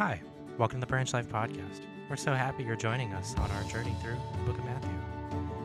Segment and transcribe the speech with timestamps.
[0.00, 0.18] Hi,
[0.56, 1.82] welcome to the Branch Life Podcast.
[2.08, 4.98] We're so happy you're joining us on our journey through the book of Matthew.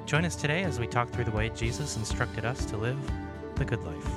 [0.06, 3.00] Join us today as we talk through the way Jesus instructed us to live
[3.56, 4.10] the good life.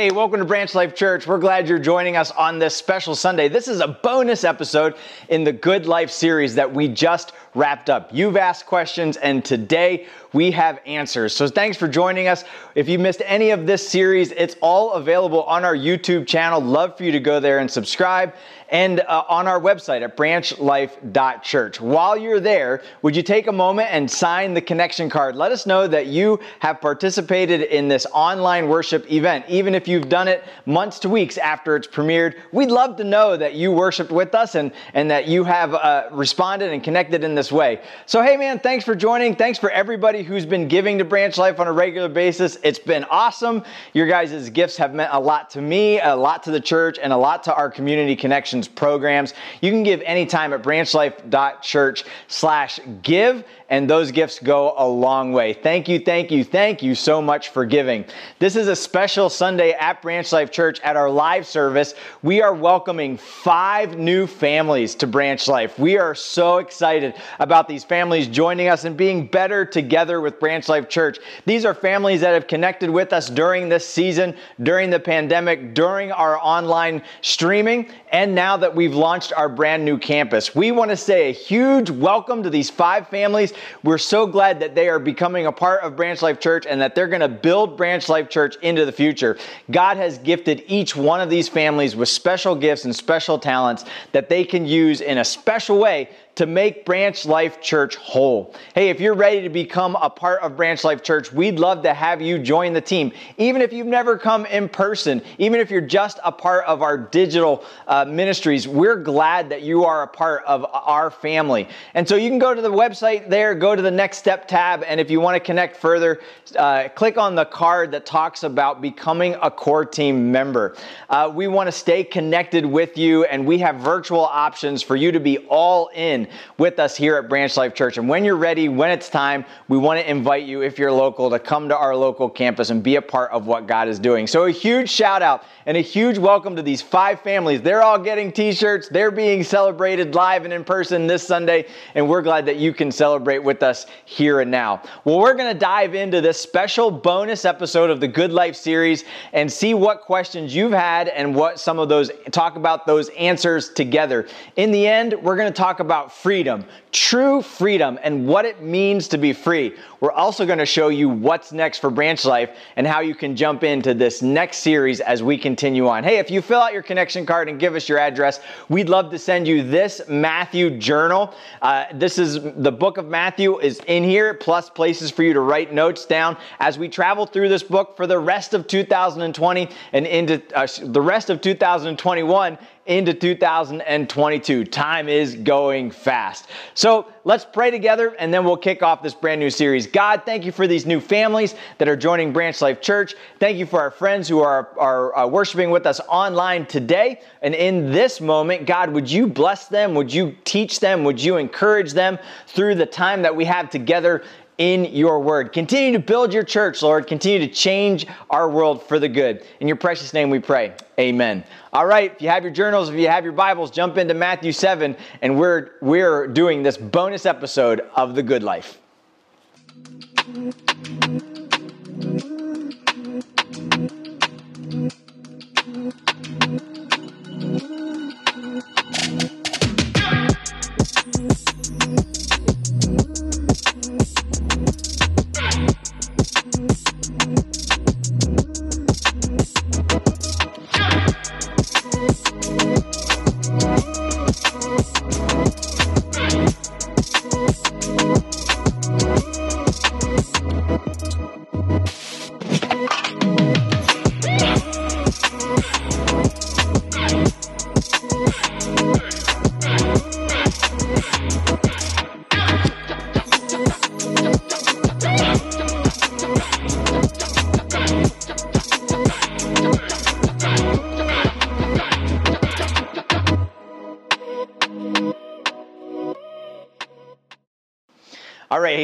[0.00, 1.26] Hey, welcome to Branch Life Church.
[1.26, 3.50] We're glad you're joining us on this special Sunday.
[3.50, 4.94] This is a bonus episode
[5.28, 8.10] in the Good Life series that we just wrapped up.
[8.12, 11.34] You've asked questions, and today we have answers.
[11.34, 12.44] So thanks for joining us.
[12.74, 16.60] If you missed any of this series, it's all available on our YouTube channel.
[16.60, 18.34] Love for you to go there and subscribe
[18.70, 21.80] and uh, on our website at branchlife.church.
[21.80, 25.34] While you're there, would you take a moment and sign the connection card?
[25.34, 30.08] Let us know that you have participated in this online worship event, even if you've
[30.08, 32.36] done it months to weeks after it's premiered.
[32.52, 36.08] We'd love to know that you worshiped with us and, and that you have uh,
[36.12, 37.80] responded and connected in this way.
[38.04, 39.34] So, hey man, thanks for joining.
[39.34, 42.58] Thanks for everybody who's been giving to Branch Life on a regular basis.
[42.62, 43.64] It's been awesome.
[43.94, 47.14] Your guys' gifts have meant a lot to me, a lot to the church, and
[47.14, 49.32] a lot to our community connections programs.
[49.62, 55.52] You can give anytime at branchlife.church slash give, and those gifts go a long way.
[55.52, 58.04] Thank you, thank you, thank you so much for giving.
[58.40, 61.94] This is a special Sunday at Branch Life Church at our live service.
[62.22, 65.78] We are welcoming five new families to Branch Life.
[65.78, 70.68] We are so excited about these families joining us and being better together with Branch
[70.68, 71.18] Life Church.
[71.46, 74.34] These are families that have connected with us during this season,
[74.64, 79.96] during the pandemic, during our online streaming, and now that we've launched our brand new
[79.96, 80.56] campus.
[80.56, 83.52] We want to say a huge welcome to these five families.
[83.82, 86.94] We're so glad that they are becoming a part of Branch Life Church and that
[86.94, 89.38] they're going to build Branch Life Church into the future.
[89.70, 94.28] God has gifted each one of these families with special gifts and special talents that
[94.28, 98.54] they can use in a special way to make Branch Life Church whole.
[98.74, 101.92] Hey, if you're ready to become a part of Branch Life Church, we'd love to
[101.92, 103.12] have you join the team.
[103.36, 106.96] Even if you've never come in person, even if you're just a part of our
[106.96, 111.68] digital uh, ministries, we're glad that you are a part of our family.
[111.94, 114.82] And so you can go to the website there, go to the Next Step tab,
[114.86, 116.20] and if you want to connect further,
[116.56, 120.76] uh, click on the card that talks about becoming a core team member.
[121.08, 125.12] Uh, we want to stay connected with you, and we have virtual options for you
[125.12, 127.98] to be all in with us here at Branch Life Church.
[127.98, 131.30] And when you're ready, when it's time, we want to invite you, if you're local,
[131.30, 134.26] to come to our local campus and be a part of what God is doing.
[134.26, 137.62] So, a huge shout out and a huge welcome to these five families.
[137.62, 142.08] They're all getting t shirts, they're being celebrated live and in person this Sunday, and
[142.08, 144.82] we're glad that you can celebrate with us here and now.
[145.04, 149.04] Well, we're going to dive into this special bonus episode of the Good Life series
[149.32, 153.70] and see what questions you've had and what some of those talk about those answers
[153.70, 154.26] together.
[154.56, 159.08] In the end, we're going to talk about freedom, true freedom, and what it means
[159.08, 159.74] to be free.
[160.00, 163.36] We're also going to show you what's next for Branch Life and how you can
[163.36, 166.04] jump into this next series as we continue on.
[166.04, 169.10] Hey, if you fill out your connection card and give us your address, we'd love
[169.10, 171.34] to send you this Matthew journal.
[171.60, 175.40] Uh, this is the book of Matthew is in here, plus places for you to
[175.40, 180.06] write notes down as we travel through this book for the rest of 2020 and
[180.06, 184.64] into uh, the rest of 2021 into 2022.
[184.64, 186.46] Time is going fast.
[186.80, 189.86] So let's pray together and then we'll kick off this brand new series.
[189.86, 193.14] God, thank you for these new families that are joining Branch Life Church.
[193.38, 197.20] Thank you for our friends who are, are uh, worshiping with us online today.
[197.42, 199.92] And in this moment, God, would you bless them?
[199.92, 201.04] Would you teach them?
[201.04, 204.24] Would you encourage them through the time that we have together
[204.60, 205.54] in your word.
[205.54, 207.06] Continue to build your church, Lord.
[207.06, 209.42] Continue to change our world for the good.
[209.58, 210.74] In your precious name we pray.
[210.98, 211.42] Amen.
[211.72, 214.52] All right, if you have your journals, if you have your Bibles, jump into Matthew
[214.52, 218.76] 7 and we're we're doing this bonus episode of The Good Life.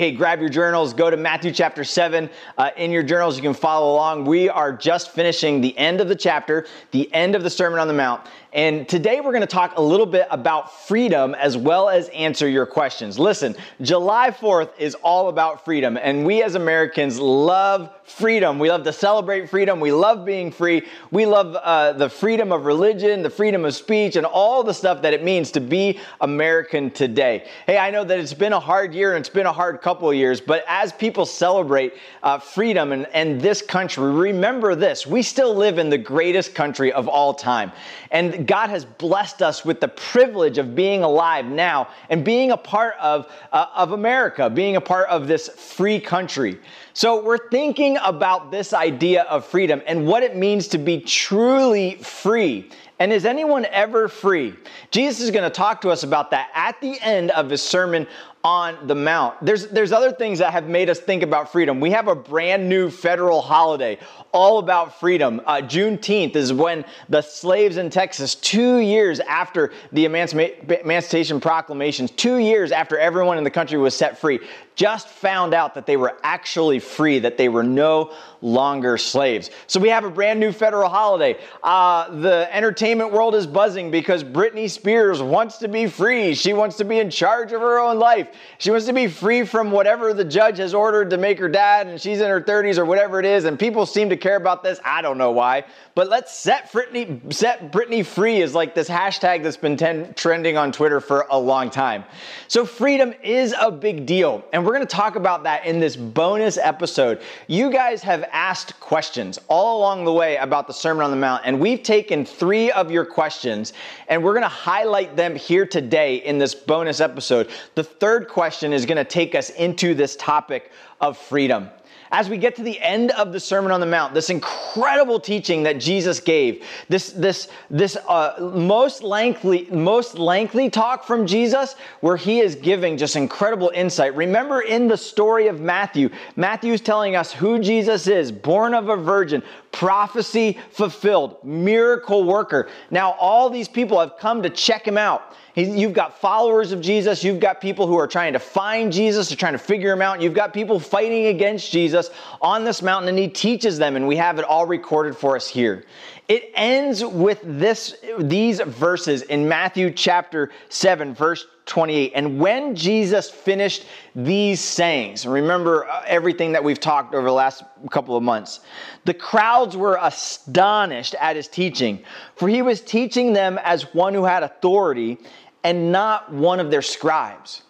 [0.06, 2.30] Hey, grab your journals, go to Matthew chapter 7.
[2.56, 4.24] Uh, in your journals, you can follow along.
[4.24, 7.88] We are just finishing the end of the chapter, the end of the Sermon on
[7.88, 8.20] the Mount.
[8.56, 12.48] And today we're going to talk a little bit about freedom as well as answer
[12.48, 13.18] your questions.
[13.18, 18.58] Listen, July 4th is all about freedom, and we as Americans love freedom.
[18.58, 19.80] We love to celebrate freedom.
[19.80, 20.86] We love being free.
[21.10, 25.02] We love uh, the freedom of religion, the freedom of speech, and all the stuff
[25.02, 27.48] that it means to be American today.
[27.66, 30.08] Hey, I know that it's been a hard year and it's been a hard couple
[30.08, 35.20] of years, but as people celebrate uh, freedom and, and this country, remember this we
[35.20, 37.72] still live in the greatest country of all time.
[38.12, 42.56] And God has blessed us with the privilege of being alive now and being a
[42.56, 46.58] part of, uh, of America, being a part of this free country.
[46.94, 51.96] So we're thinking about this idea of freedom and what it means to be truly
[51.96, 52.70] free.
[52.98, 54.54] And is anyone ever free?
[54.90, 58.06] Jesus is going to talk to us about that at the end of his sermon
[58.42, 59.34] on the Mount.
[59.44, 61.80] There's, there's other things that have made us think about freedom.
[61.80, 63.98] We have a brand new federal holiday
[64.36, 65.40] all about freedom.
[65.46, 72.36] Uh, Juneteenth is when the slaves in Texas, two years after the Emancipation Proclamations, two
[72.36, 74.38] years after everyone in the country was set free,
[74.76, 78.12] just found out that they were actually free, that they were no
[78.42, 79.50] longer slaves.
[79.66, 81.38] So we have a brand new federal holiday.
[81.62, 86.34] Uh, the entertainment world is buzzing because Britney Spears wants to be free.
[86.34, 88.28] She wants to be in charge of her own life.
[88.58, 91.86] She wants to be free from whatever the judge has ordered to make her dad,
[91.86, 93.46] and she's in her 30s or whatever it is.
[93.46, 94.80] And people seem to care about this.
[94.84, 95.64] I don't know why.
[95.94, 100.56] But let's set Britney, set Britney free is like this hashtag that's been ten, trending
[100.56, 102.04] on Twitter for a long time.
[102.48, 104.44] So freedom is a big deal.
[104.52, 107.22] And we're going to talk about that in this bonus episode.
[107.46, 111.42] You guys have asked questions all along the way about the Sermon on the Mount,
[111.44, 113.72] and we've taken three of your questions
[114.08, 117.50] and we're going to highlight them here today in this bonus episode.
[117.74, 121.70] The third question is going to take us into this topic of freedom
[122.10, 125.62] as we get to the end of the Sermon on the Mount, this incredible teaching
[125.64, 132.16] that Jesus gave, this, this, this uh, most, lengthy, most lengthy talk from Jesus, where
[132.16, 134.14] he is giving just incredible insight.
[134.16, 138.96] Remember in the story of Matthew, Matthew's telling us who Jesus is, born of a
[138.96, 139.42] virgin,
[139.72, 142.68] prophecy fulfilled, miracle worker.
[142.90, 145.34] Now, all these people have come to check him out.
[145.56, 147.24] You've got followers of Jesus.
[147.24, 150.20] You've got people who are trying to find Jesus, or trying to figure him out.
[150.20, 152.10] You've got people fighting against Jesus
[152.42, 155.48] on this mountain, and he teaches them, and we have it all recorded for us
[155.48, 155.86] here.
[156.28, 162.12] It ends with this, these verses in Matthew chapter 7, verse 28.
[162.14, 167.64] And when Jesus finished these sayings, remember uh, everything that we've talked over the last
[167.90, 168.60] couple of months,
[169.04, 172.02] the crowds were astonished at his teaching,
[172.34, 175.18] for he was teaching them as one who had authority
[175.66, 177.62] and not one of their scribes.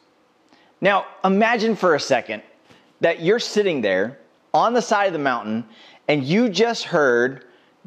[0.82, 2.42] Now, imagine for a second
[3.00, 4.18] that you're sitting there
[4.52, 5.64] on the side of the mountain
[6.06, 7.46] and you just heard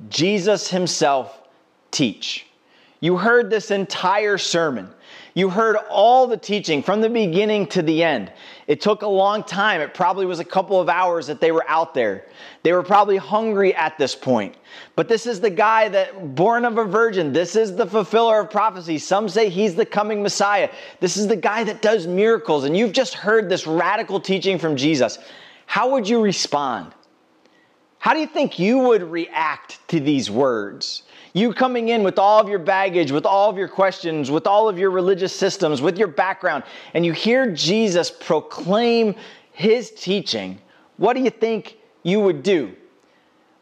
[0.10, 1.48] Jesus himself
[1.92, 2.48] teach.
[3.02, 4.90] You heard this entire sermon.
[5.39, 8.30] You heard all the teaching from the beginning to the end.
[8.68, 9.80] It took a long time.
[9.80, 12.25] It probably was a couple of hours that they were out there.
[12.63, 14.57] They were probably hungry at this point.
[14.97, 17.31] But this is the guy that born of a virgin.
[17.31, 18.98] This is the fulfiller of prophecy.
[18.98, 20.69] Some say he's the coming Messiah.
[21.00, 22.65] This is the guy that does miracles.
[22.65, 25.19] And you've just heard this radical teaching from Jesus.
[25.67, 26.93] How would you respond?
[28.00, 31.03] How do you think you would react to these words?
[31.33, 34.67] You coming in with all of your baggage, with all of your questions, with all
[34.67, 39.15] of your religious systems, with your background, and you hear Jesus proclaim
[39.51, 40.59] his teaching,
[40.98, 42.75] what do you think you would do?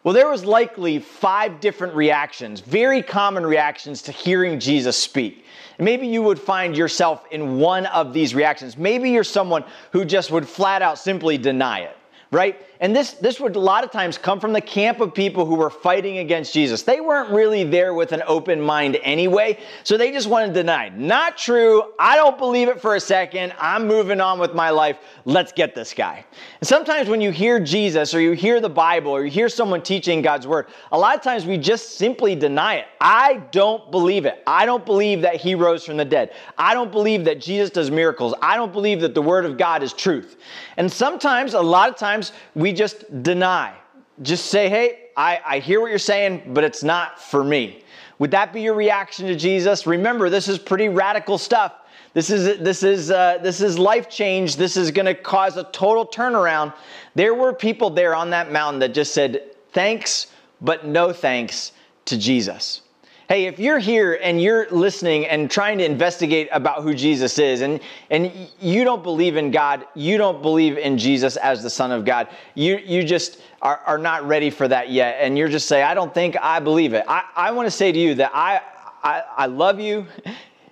[0.04, 5.44] Well, there was likely five different reactions, very common reactions to hearing Jesus speak.
[5.78, 8.78] And maybe you would find yourself in one of these reactions.
[8.78, 11.98] Maybe you're someone who just would flat out simply deny it
[12.32, 12.62] right?
[12.80, 15.56] And this, this would a lot of times come from the camp of people who
[15.56, 16.84] were fighting against Jesus.
[16.84, 20.90] They weren't really there with an open mind anyway, so they just wanted to deny.
[20.90, 21.94] Not true.
[21.98, 23.54] I don't believe it for a second.
[23.60, 25.00] I'm moving on with my life.
[25.26, 26.26] Let's get this guy.
[26.60, 29.82] And sometimes when you hear Jesus or you hear the Bible or you hear someone
[29.82, 32.86] teaching God's word, a lot of times we just simply deny it.
[33.02, 34.44] I don't believe it.
[34.46, 36.34] I don't believe that he rose from the dead.
[36.58, 38.34] I don't believe that Jesus does miracles.
[38.42, 40.38] I don't believe that the word of God is truth.
[40.78, 43.74] And sometimes, a lot of times, we just deny.
[44.22, 47.84] Just say, hey, I, I hear what you're saying, but it's not for me.
[48.20, 49.86] Would that be your reaction to Jesus?
[49.86, 51.74] Remember, this is pretty radical stuff.
[52.14, 54.56] This is this is uh, this is life change.
[54.56, 56.74] This is going to cause a total turnaround.
[57.14, 60.28] There were people there on that mountain that just said thanks,
[60.60, 61.74] but no thanks
[62.06, 62.82] to Jesus.
[63.30, 67.60] Hey, if you're here and you're listening and trying to investigate about who Jesus is,
[67.60, 68.32] and, and
[68.62, 72.30] you don't believe in God, you don't believe in Jesus as the Son of God,
[72.56, 75.94] you, you just are, are not ready for that yet, and you're just saying, I
[75.94, 77.04] don't think I believe it.
[77.06, 78.62] I, I want to say to you that I,
[79.04, 80.08] I, I love you.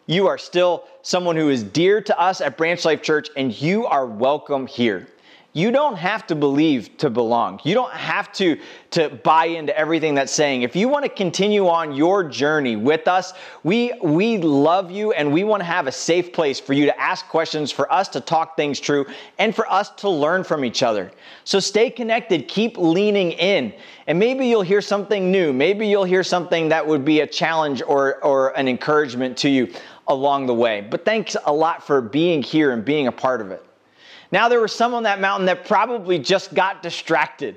[0.05, 3.85] You are still someone who is dear to us at Branch Life Church, and you
[3.85, 5.09] are welcome here.
[5.55, 7.61] You don't have to believe to belong.
[7.63, 8.59] You don't have to,
[8.91, 10.63] to buy into everything that's saying.
[10.63, 13.31] If you want to continue on your journey with us,
[13.63, 16.99] we, we love you and we want to have a safe place for you to
[16.99, 19.05] ask questions, for us to talk things true,
[19.39, 21.09] and for us to learn from each other.
[21.45, 23.73] So stay connected, keep leaning in,
[24.07, 25.53] and maybe you'll hear something new.
[25.53, 29.71] Maybe you'll hear something that would be a challenge or, or an encouragement to you
[30.09, 30.81] along the way.
[30.81, 33.65] But thanks a lot for being here and being a part of it.
[34.31, 37.55] Now, there was some on that mountain that probably just got distracted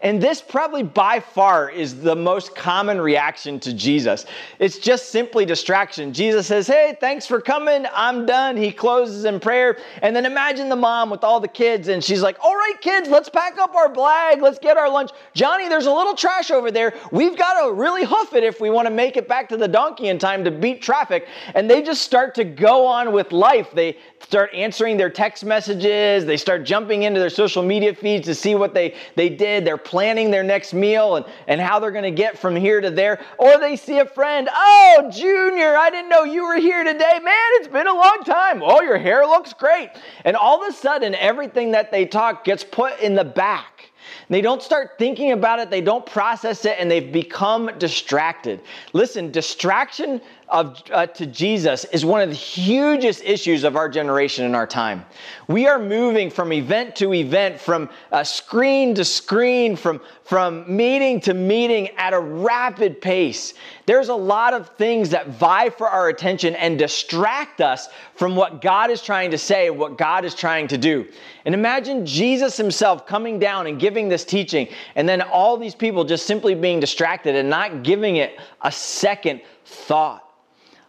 [0.00, 4.26] and this probably by far is the most common reaction to Jesus.
[4.60, 6.12] It's just simply distraction.
[6.12, 7.84] Jesus says, Hey, thanks for coming.
[7.92, 8.56] I'm done.
[8.56, 9.76] He closes in prayer.
[10.02, 13.08] And then imagine the mom with all the kids, and she's like, All right, kids,
[13.08, 14.40] let's pack up our bag.
[14.40, 15.10] Let's get our lunch.
[15.34, 16.94] Johnny, there's a little trash over there.
[17.10, 19.68] We've got to really hoof it if we want to make it back to the
[19.68, 21.26] donkey in time to beat traffic.
[21.56, 23.72] And they just start to go on with life.
[23.72, 26.07] They start answering their text messages.
[26.16, 29.64] They start jumping into their social media feeds to see what they, they did.
[29.64, 32.90] They're planning their next meal and, and how they're going to get from here to
[32.90, 33.20] there.
[33.38, 37.20] Or they see a friend, oh, Junior, I didn't know you were here today.
[37.22, 38.62] Man, it's been a long time.
[38.62, 39.90] Oh, your hair looks great.
[40.24, 43.90] And all of a sudden, everything that they talk gets put in the back.
[44.30, 48.60] They don't start thinking about it, they don't process it, and they've become distracted.
[48.92, 54.44] Listen, distraction of, uh, to Jesus is one of the hugest issues of our generation
[54.44, 55.04] and our time.
[55.46, 61.20] We are moving from event to event, from uh, screen to screen, from, from meeting
[61.22, 63.54] to meeting at a rapid pace.
[63.86, 68.60] There's a lot of things that vie for our attention and distract us from what
[68.60, 71.06] God is trying to say, what God is trying to do.
[71.44, 76.04] And imagine Jesus himself coming down and giving this teaching, and then all these people
[76.04, 80.24] just simply being distracted and not giving it a second thought.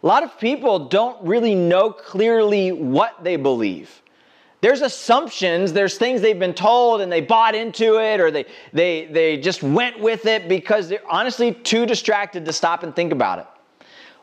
[0.02, 4.02] A lot of people don't really know clearly what they believe.
[4.62, 9.06] There's assumptions, there's things they've been told and they bought into it or they, they,
[9.06, 13.40] they just went with it because they're honestly too distracted to stop and think about
[13.40, 13.48] it.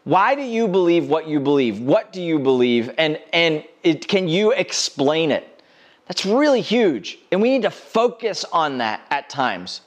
[0.04, 1.80] Why do you believe what you believe?
[1.80, 2.90] What do you believe?
[2.99, 5.62] And, and it, can you explain it?
[6.06, 7.18] That's really huge.
[7.33, 9.80] And we need to focus on that at times.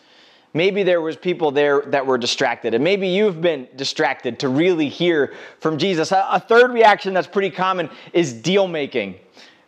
[0.59, 4.89] Maybe there was people there that were distracted, and maybe you've been distracted to really
[4.89, 6.11] hear from Jesus.
[6.11, 9.15] A third reaction that's pretty common is deal making.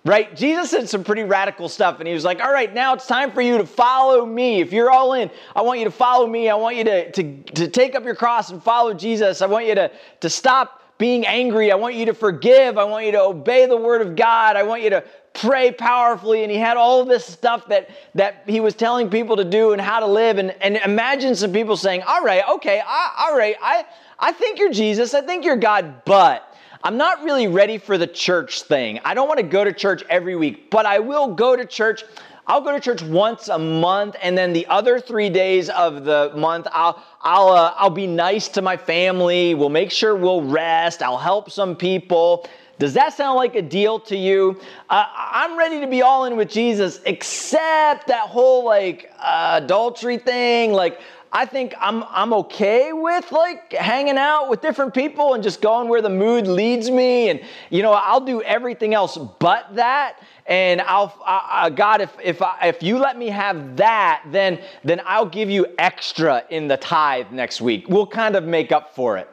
[0.04, 0.36] Right?
[0.36, 3.32] Jesus said some pretty radical stuff, and he was like, All right, now it's time
[3.32, 4.60] for you to follow me.
[4.60, 6.50] If you're all in, I want you to follow me.
[6.50, 9.42] I want you to, to, to take up your cross and follow Jesus.
[9.42, 11.72] I want you to, to stop being angry.
[11.72, 12.78] I want you to forgive.
[12.78, 14.58] I want you to obey the word of God.
[14.58, 18.60] I want you to pray powerfully and he had all this stuff that that he
[18.60, 22.02] was telling people to do and how to live and, and imagine some people saying
[22.06, 23.86] all right okay I, all right i
[24.20, 28.08] i think you're jesus i think you're god but i'm not really ready for the
[28.08, 31.56] church thing i don't want to go to church every week but i will go
[31.56, 32.04] to church
[32.48, 36.34] I'll go to church once a month, and then the other three days of the
[36.36, 39.54] month, I'll I'll uh, I'll be nice to my family.
[39.54, 41.04] We'll make sure we'll rest.
[41.04, 42.50] I'll help some people.
[42.82, 44.60] Does that sound like a deal to you?
[44.90, 50.18] Uh, I'm ready to be all in with Jesus, except that whole like uh, adultery
[50.18, 50.74] thing.
[50.74, 51.00] Like,
[51.32, 55.90] I think I'm I'm okay with like hanging out with different people and just going
[55.90, 60.18] where the mood leads me, and you know I'll do everything else but that.
[60.48, 65.02] And I'll I, God, if if I, if you let me have that, then then
[65.06, 67.88] I'll give you extra in the tithe next week.
[67.88, 69.30] We'll kind of make up for it.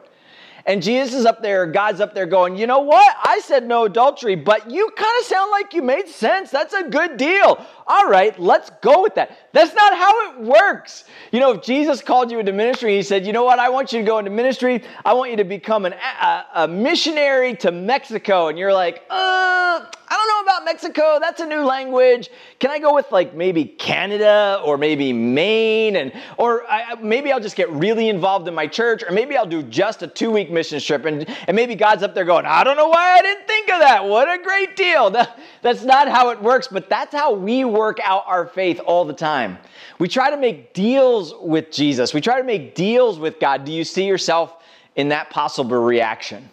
[0.69, 3.15] And Jesus is up there, God's up there going, you know what?
[3.23, 6.51] I said no adultery, but you kind of sound like you made sense.
[6.51, 7.65] That's a good deal.
[7.91, 9.35] All right, let's go with that.
[9.51, 11.05] That's not how it works.
[11.31, 13.57] You know, if Jesus called you into ministry, he said, you know what?
[13.57, 14.83] I want you to go into ministry.
[15.03, 18.49] I want you to become an, a, a missionary to Mexico.
[18.49, 21.17] And you're like, uh, I don't know about Mexico.
[21.19, 22.29] That's a new language.
[22.59, 25.95] Can I go with like maybe Canada or maybe Maine?
[25.95, 29.47] And, or I, maybe I'll just get really involved in my church, or maybe I'll
[29.47, 31.05] do just a two week mission trip.
[31.05, 33.79] And, and maybe God's up there going, I don't know why I didn't think of
[33.79, 34.05] that.
[34.05, 35.09] What a great deal.
[35.09, 39.05] That, that's not how it works, but that's how we work out our faith all
[39.05, 39.57] the time.
[39.99, 43.65] We try to make deals with Jesus, we try to make deals with God.
[43.65, 44.63] Do you see yourself
[44.95, 46.49] in that possible reaction?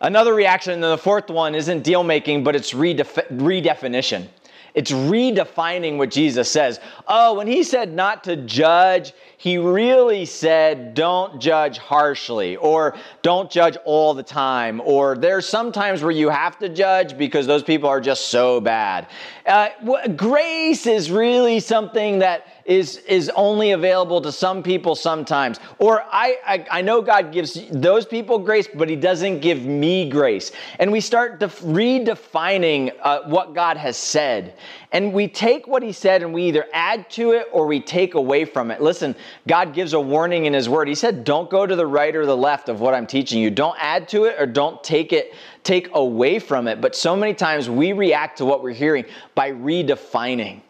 [0.00, 4.28] Another reaction, and the fourth one isn't deal making, but it's redef- redefinition.
[4.74, 6.80] It's redefining what Jesus says.
[7.08, 13.50] Oh, when he said not to judge, he really said don't judge harshly or don't
[13.50, 17.62] judge all the time or there's some times where you have to judge because those
[17.62, 19.06] people are just so bad.
[19.44, 19.68] Uh,
[20.16, 25.60] grace is really something that is is only available to some people sometimes.
[25.78, 30.08] Or I, I, I know god gives those people grace but he doesn't give me
[30.08, 30.50] grace.
[30.78, 34.54] And we start def- redefining uh, what god has said
[34.96, 38.14] and we take what he said and we either add to it or we take
[38.14, 38.80] away from it.
[38.80, 39.14] Listen
[39.46, 40.88] god gives a warning in his word.
[40.88, 43.50] He said don't go to the right or the left of what i'm teaching you.
[43.50, 45.34] Don't add to it or don't take it
[45.64, 46.80] take away from it.
[46.80, 50.62] But so many times we react to what we're hearing by redefining.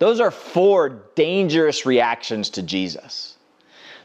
[0.00, 3.38] Those are four dangerous reactions to Jesus.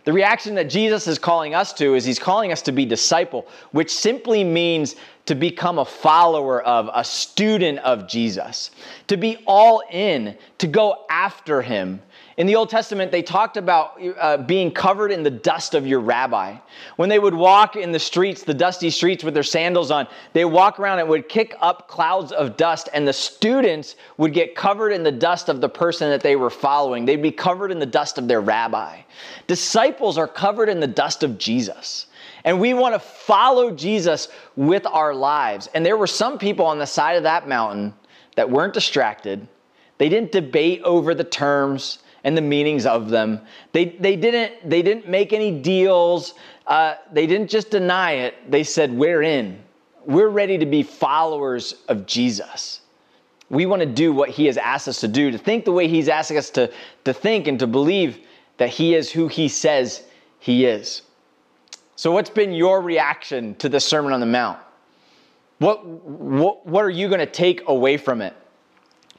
[0.06, 3.48] The reaction that Jesus is calling us to is he's calling us to be disciple,
[3.72, 4.96] which simply means
[5.29, 8.71] to become a follower of, a student of Jesus,
[9.05, 12.01] to be all in, to go after him,
[12.39, 16.00] in the Old Testament, they talked about uh, being covered in the dust of your
[16.00, 16.55] rabbi.
[16.95, 20.45] When they would walk in the streets, the dusty streets with their sandals on, they
[20.45, 24.91] walk around and would kick up clouds of dust, and the students would get covered
[24.93, 27.03] in the dust of the person that they were following.
[27.03, 29.01] They'd be covered in the dust of their rabbi.
[29.48, 32.07] Disciples are covered in the dust of Jesus.
[32.43, 35.67] And we want to follow Jesus with our lives.
[35.74, 37.93] And there were some people on the side of that mountain
[38.36, 39.48] that weren't distracted.
[39.98, 43.41] They didn't debate over the terms and the meanings of them.
[43.72, 46.34] They, they, didn't, they didn't make any deals.
[46.67, 48.50] Uh, they didn't just deny it.
[48.50, 49.62] They said, We're in.
[50.05, 52.81] We're ready to be followers of Jesus.
[53.50, 55.88] We want to do what he has asked us to do, to think the way
[55.88, 56.72] he's asking us to,
[57.05, 58.19] to think and to believe
[58.58, 60.03] that he is who he says
[60.39, 61.01] he is.
[62.00, 64.58] So, what's been your reaction to the Sermon on the Mount?
[65.58, 68.34] What, what, what are you going to take away from it?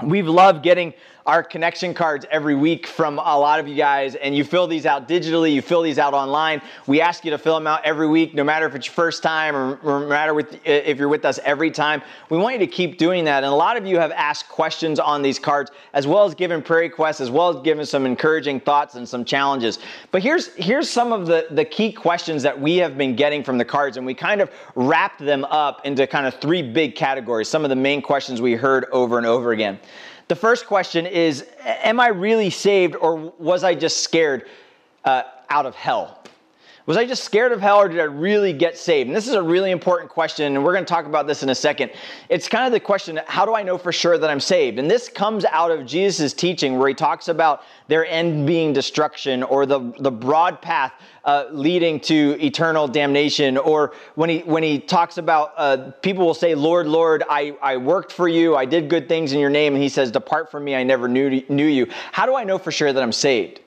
[0.02, 0.94] We've loved getting
[1.30, 4.84] our connection cards every week from a lot of you guys, and you fill these
[4.84, 6.60] out digitally, you fill these out online.
[6.88, 9.23] We ask you to fill them out every week, no matter if it's your first
[9.23, 12.02] time or, no matter with, if you're with us every time.
[12.30, 13.45] We want you to keep doing that.
[13.45, 16.62] And a lot of you have asked questions on these cards, as well as given
[16.62, 19.78] prayer requests, as well as given some encouraging thoughts and some challenges.
[20.10, 23.56] But here's, here's some of the, the key questions that we have been getting from
[23.56, 27.49] the cards, and we kind of wrapped them up into kind of three big categories,
[27.49, 29.78] some of the main questions we heard over and over again.
[30.30, 34.47] The first question is Am I really saved or was I just scared
[35.04, 36.20] uh, out of hell?
[36.90, 39.06] Was I just scared of hell or did I really get saved?
[39.06, 41.48] And this is a really important question, and we're going to talk about this in
[41.48, 41.92] a second.
[42.28, 44.76] It's kind of the question how do I know for sure that I'm saved?
[44.80, 49.44] And this comes out of Jesus' teaching where he talks about their end being destruction
[49.44, 50.92] or the, the broad path
[51.24, 53.56] uh, leading to eternal damnation.
[53.56, 57.76] Or when he, when he talks about uh, people will say, Lord, Lord, I, I
[57.76, 59.74] worked for you, I did good things in your name.
[59.74, 61.86] And he says, Depart from me, I never knew, knew you.
[62.10, 63.60] How do I know for sure that I'm saved?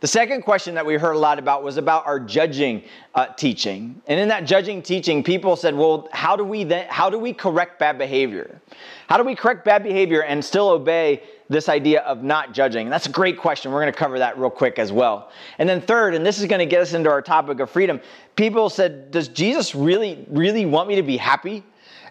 [0.00, 2.82] The second question that we heard a lot about was about our judging
[3.14, 4.00] uh, teaching.
[4.06, 7.34] And in that judging teaching, people said, well, how do we then, how do we
[7.34, 8.62] correct bad behavior?
[9.08, 12.86] How do we correct bad behavior and still obey this idea of not judging?
[12.86, 13.72] And that's a great question.
[13.72, 15.30] We're going to cover that real quick as well.
[15.58, 18.00] And then third, and this is going to get us into our topic of freedom,
[18.36, 21.62] people said, does Jesus really, really want me to be happy?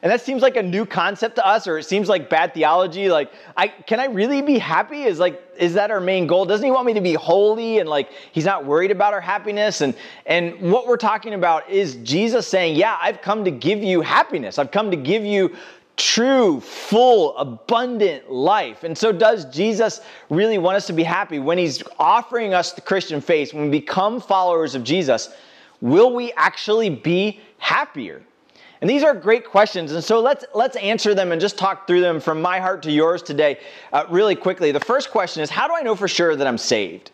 [0.02, 3.10] And that seems like a new concept to us, or it seems like bad theology.
[3.10, 5.04] Like, I can I really be happy?
[5.04, 6.46] Is like, is that our main goal?
[6.46, 9.82] Doesn't he want me to be holy and like he's not worried about our happiness?
[9.82, 9.94] And
[10.26, 14.58] and what we're talking about is Jesus saying, Yeah, I've come to give you happiness.
[14.58, 15.56] I've come to give you
[16.00, 18.84] true, full, abundant life.
[18.84, 21.40] And so, does Jesus really want us to be happy?
[21.40, 25.30] When He's offering us the Christian faith, when we become followers of Jesus,
[25.82, 28.22] will we actually be happier?
[28.82, 32.00] And these are great questions, and so let's let's answer them and just talk through
[32.00, 33.60] them from my heart to yours today,
[33.92, 34.72] uh, really quickly.
[34.72, 37.12] The first question is, how do I know for sure that I'm saved?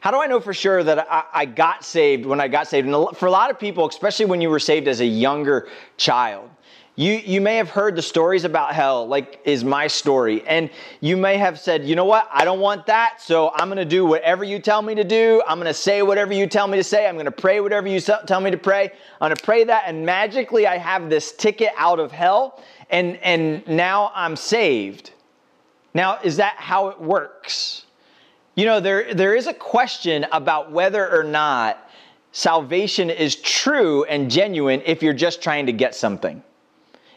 [0.00, 2.88] How do I know for sure that I, I got saved when I got saved?
[2.88, 6.48] And for a lot of people, especially when you were saved as a younger child,
[6.94, 10.46] you, you may have heard the stories about hell, like is my story.
[10.46, 10.68] And
[11.00, 12.28] you may have said, you know what?
[12.30, 13.22] I don't want that.
[13.22, 15.42] So I'm going to do whatever you tell me to do.
[15.48, 17.08] I'm going to say whatever you tell me to say.
[17.08, 18.92] I'm going to pray whatever you tell me to pray.
[19.20, 19.84] I'm going to pray that.
[19.86, 22.62] And magically, I have this ticket out of hell.
[22.90, 25.12] And, and now I'm saved.
[25.94, 27.86] Now, is that how it works?
[28.54, 31.88] You know, there, there is a question about whether or not
[32.32, 36.42] salvation is true and genuine if you're just trying to get something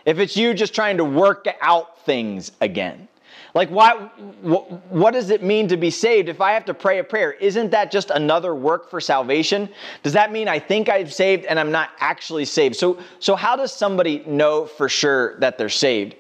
[0.06, 3.08] if it's you just trying to work out things again.
[3.56, 3.94] Like, why,
[4.42, 7.32] what, what does it mean to be saved if I have to pray a prayer?
[7.32, 9.70] Isn't that just another work for salvation?
[10.04, 12.76] Does that mean I think I'm saved and I'm not actually saved?
[12.76, 16.16] So, so how does somebody know for sure that they're saved?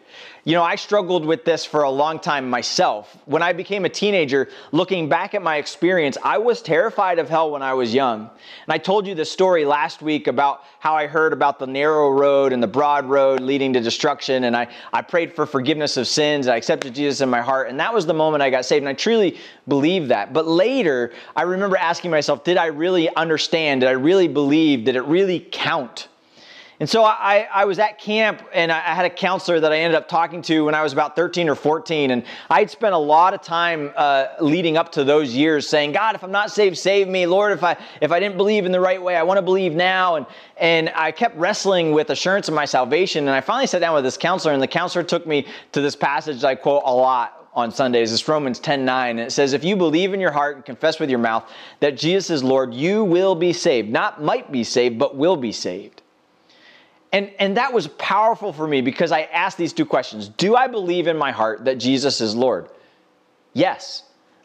[0.47, 3.17] You know, I struggled with this for a long time myself.
[3.25, 7.49] When I became a teenager, looking back at my experience, I was terrified of hell
[7.49, 8.21] when I was young.
[8.21, 12.11] And I told you the story last week about how I heard about the narrow
[12.11, 14.43] road and the broad road leading to destruction.
[14.43, 16.47] And I, I prayed for forgiveness of sins.
[16.47, 17.67] I accepted Jesus in my heart.
[17.67, 18.83] And that was the moment I got saved.
[18.83, 20.31] And I truly believe that.
[20.31, 23.81] But later, I remember asking myself, did I really understand?
[23.81, 24.83] Did I really believe?
[24.83, 26.07] Did it really count?
[26.79, 29.95] And so I, I was at camp and I had a counselor that I ended
[29.95, 32.11] up talking to when I was about 13 or 14.
[32.11, 36.15] And I'd spent a lot of time uh, leading up to those years saying, God,
[36.15, 37.25] if I'm not saved, save me.
[37.27, 39.73] Lord, if I, if I didn't believe in the right way, I want to believe
[39.73, 40.15] now.
[40.15, 40.25] And,
[40.57, 43.25] and I kept wrestling with assurance of my salvation.
[43.27, 45.95] And I finally sat down with this counselor and the counselor took me to this
[45.95, 48.11] passage I quote a lot on Sundays.
[48.11, 49.09] It's Romans 10 9.
[49.11, 51.95] And it says, If you believe in your heart and confess with your mouth that
[51.95, 53.89] Jesus is Lord, you will be saved.
[53.89, 56.01] Not might be saved, but will be saved.
[57.15, 60.67] And, and that was powerful for me because I asked these two questions Do I
[60.67, 62.67] believe in my heart that Jesus is Lord?
[63.53, 64.03] Yes.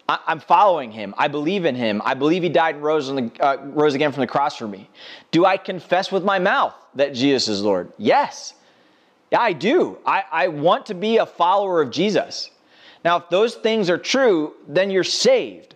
[0.08, 1.12] I, am following him.
[1.18, 2.00] I believe in him.
[2.04, 4.88] I believe he died and rose, the, uh, rose again from the cross for me.
[5.32, 7.92] Do I confess with my mouth that Jesus is Lord?
[7.98, 8.54] Yes.
[9.32, 9.98] Yeah, I do.
[10.06, 12.52] I, I want to be a follower of Jesus.
[13.04, 15.74] Now, if those things are true, then you're saved.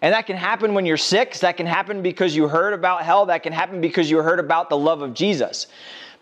[0.00, 1.34] And that can happen when you're sick.
[1.34, 3.26] That can happen because you heard about hell.
[3.26, 5.68] That can happen because you heard about the love of Jesus.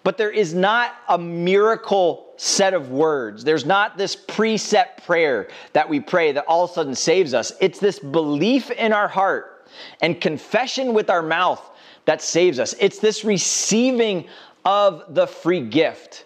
[0.02, 3.44] But there is not a miracle set of words.
[3.44, 7.52] There's not this preset prayer that we pray that all of a sudden saves us.
[7.60, 9.66] It's this belief in our heart
[10.00, 11.62] and confession with our mouth
[12.06, 12.74] that saves us.
[12.80, 14.26] It's this receiving
[14.64, 16.24] of the free gift.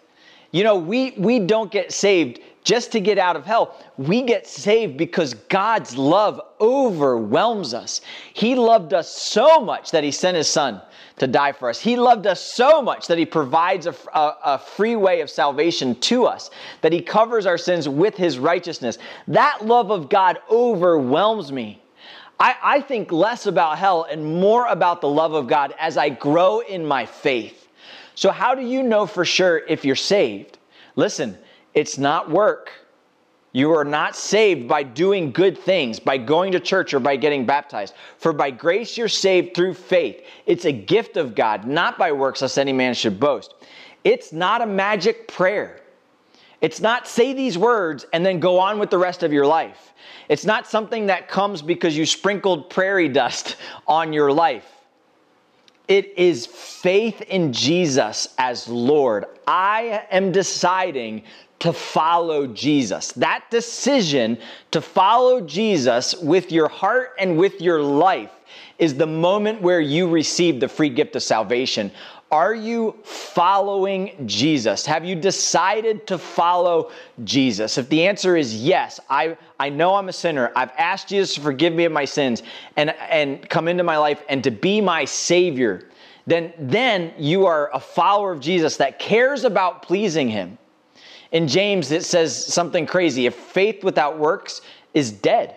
[0.52, 3.76] You know, we, we don't get saved just to get out of hell.
[3.96, 8.00] We get saved because God's love overwhelms us.
[8.32, 10.80] He loved us so much that He sent His Son
[11.18, 11.80] to die for us.
[11.80, 15.94] He loved us so much that He provides a, a, a, free way of salvation
[16.00, 16.50] to us,
[16.80, 18.98] that He covers our sins with His righteousness.
[19.28, 21.80] That love of God overwhelms me.
[22.40, 26.08] I, I think less about hell and more about the love of God as I
[26.08, 27.68] grow in my faith.
[28.16, 30.58] So, how do you know for sure if you're saved?
[30.96, 31.38] Listen,
[31.74, 32.72] it's not work.
[33.54, 37.46] You are not saved by doing good things, by going to church or by getting
[37.46, 37.94] baptized.
[38.18, 40.26] For by grace you're saved through faith.
[40.44, 43.54] It's a gift of God, not by works, lest any man should boast.
[44.02, 45.80] It's not a magic prayer.
[46.60, 49.92] It's not say these words and then go on with the rest of your life.
[50.28, 53.54] It's not something that comes because you sprinkled prairie dust
[53.86, 54.68] on your life.
[55.86, 59.26] It is faith in Jesus as Lord.
[59.46, 61.22] I am deciding
[61.60, 63.12] to follow Jesus.
[63.12, 64.38] That decision
[64.70, 68.30] to follow Jesus with your heart and with your life
[68.78, 71.90] is the moment where you receive the free gift of salvation.
[72.30, 74.84] Are you following Jesus?
[74.86, 76.90] Have you decided to follow
[77.22, 77.78] Jesus?
[77.78, 80.50] If the answer is yes, I, I know I'm a sinner.
[80.56, 82.42] I've asked Jesus to forgive me of my sins
[82.76, 85.88] and, and come into my life and to be my Savior,
[86.26, 90.58] then, then you are a follower of Jesus that cares about pleasing Him
[91.34, 93.26] in James, it says something crazy.
[93.26, 94.60] If faith without works
[94.94, 95.56] is dead.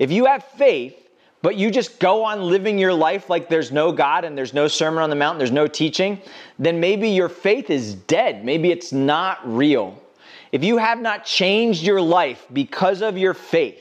[0.00, 1.08] If you have faith,
[1.40, 4.66] but you just go on living your life like there's no God and there's no
[4.66, 6.20] Sermon on the Mount, there's no teaching,
[6.58, 8.44] then maybe your faith is dead.
[8.44, 10.02] Maybe it's not real.
[10.50, 13.80] If you have not changed your life because of your faith,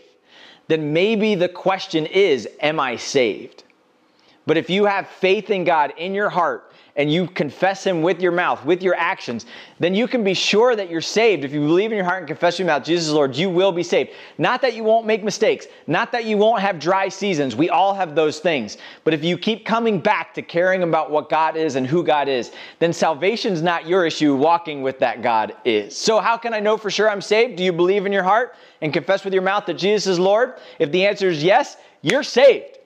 [0.68, 3.64] then maybe the question is, Am I saved?
[4.46, 6.67] But if you have faith in God in your heart
[6.98, 9.46] and you confess Him with your mouth, with your actions,
[9.80, 11.46] then you can be sure that you're saved.
[11.46, 13.50] If you believe in your heart and confess with your mouth, Jesus is Lord, you
[13.50, 14.10] will be saved.
[14.40, 17.56] Not that you won't make mistakes, not that you won't have dry seasons.
[17.56, 18.78] We all have those things.
[19.04, 22.28] But if you keep coming back to caring about what God is and who God
[22.28, 24.36] is, then salvation's not your issue.
[24.36, 25.96] Walking with that God is.
[25.96, 27.58] So, how can I know for sure I'm saved?
[27.58, 30.56] Do you believe in your heart and confess with your mouth that Jesus is Lord?
[30.80, 32.77] If the answer is yes, you're saved.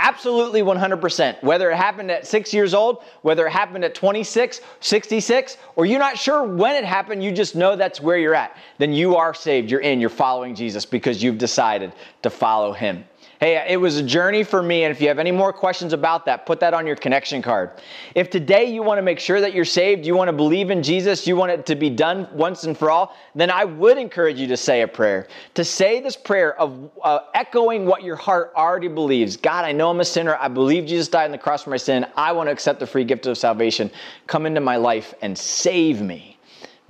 [0.00, 1.42] Absolutely 100%.
[1.42, 5.98] Whether it happened at six years old, whether it happened at 26, 66, or you're
[5.98, 9.34] not sure when it happened, you just know that's where you're at, then you are
[9.34, 9.70] saved.
[9.70, 10.00] You're in.
[10.00, 13.04] You're following Jesus because you've decided to follow him.
[13.40, 16.24] Hey, it was a journey for me, and if you have any more questions about
[16.24, 17.70] that, put that on your connection card.
[18.16, 20.82] If today you want to make sure that you're saved, you want to believe in
[20.82, 24.40] Jesus, you want it to be done once and for all, then I would encourage
[24.40, 25.28] you to say a prayer.
[25.54, 29.88] To say this prayer of uh, echoing what your heart already believes God, I know
[29.88, 30.36] I'm a sinner.
[30.40, 32.06] I believe Jesus died on the cross for my sin.
[32.16, 33.88] I want to accept the free gift of salvation.
[34.26, 36.38] Come into my life and save me.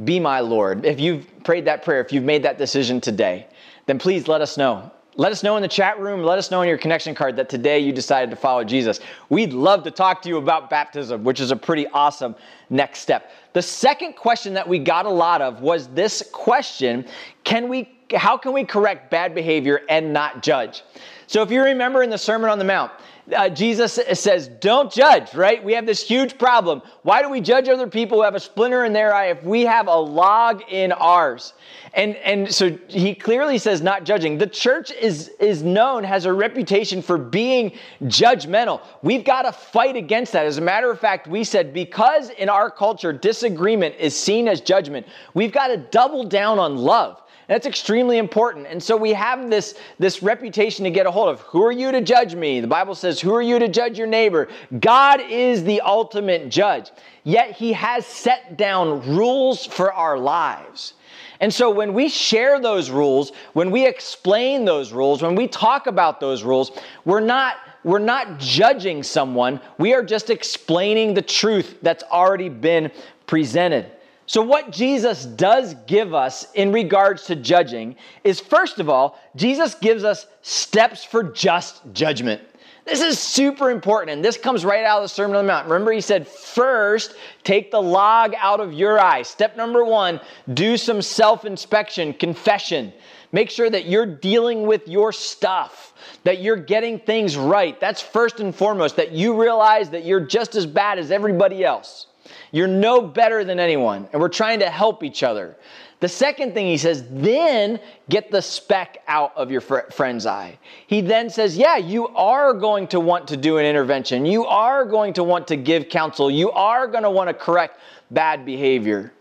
[0.02, 0.86] Be my Lord.
[0.86, 3.48] If you've prayed that prayer, if you've made that decision today,
[3.84, 6.60] then please let us know Let us know in the chat room, let us know
[6.60, 9.00] on your connection card that today you decided to follow Jesus.
[9.28, 12.36] We'd love to talk to you about baptism, which is a pretty awesome
[12.70, 13.32] next step.
[13.52, 17.04] The second question that we got a lot of was this question,
[17.42, 20.82] can we how can we correct bad behavior and not judge?
[21.26, 22.92] So if you remember in the Sermon on the Mount,
[23.36, 25.62] uh, Jesus says, Don't judge, right?
[25.62, 26.82] We have this huge problem.
[27.02, 29.62] Why do we judge other people who have a splinter in their eye if we
[29.62, 31.52] have a log in ours?
[31.94, 34.38] And, and so he clearly says, not judging.
[34.38, 37.72] The church is, is known, has a reputation for being
[38.04, 38.82] judgmental.
[39.02, 40.46] We've got to fight against that.
[40.46, 44.60] As a matter of fact, we said, because in our culture, disagreement is seen as
[44.60, 47.22] judgment, we've got to double down on love.
[47.48, 48.66] That's extremely important.
[48.66, 51.40] And so we have this, this reputation to get a hold of.
[51.40, 52.60] Who are you to judge me?
[52.60, 54.48] The Bible says, Who are you to judge your neighbor?
[54.80, 56.90] God is the ultimate judge.
[57.24, 60.92] Yet he has set down rules for our lives.
[61.40, 65.86] And so when we share those rules, when we explain those rules, when we talk
[65.86, 66.72] about those rules,
[67.04, 69.60] we're not we're not judging someone.
[69.78, 72.90] We are just explaining the truth that's already been
[73.26, 73.90] presented.
[74.28, 79.74] So, what Jesus does give us in regards to judging is first of all, Jesus
[79.74, 82.42] gives us steps for just judgment.
[82.84, 85.66] This is super important, and this comes right out of the Sermon on the Mount.
[85.66, 89.22] Remember, he said, first, take the log out of your eye.
[89.22, 90.20] Step number one,
[90.52, 92.92] do some self inspection, confession.
[93.32, 97.80] Make sure that you're dealing with your stuff, that you're getting things right.
[97.80, 102.07] That's first and foremost, that you realize that you're just as bad as everybody else.
[102.52, 105.56] You're no better than anyone, and we're trying to help each other.
[106.00, 110.56] The second thing he says, then get the speck out of your fr- friend's eye.
[110.86, 114.24] He then says, yeah, you are going to want to do an intervention.
[114.24, 116.30] You are going to want to give counsel.
[116.30, 117.80] You are going to want to correct
[118.12, 119.12] bad behavior.